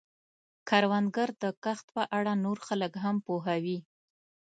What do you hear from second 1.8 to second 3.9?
په اړه نور خلک هم پوهوي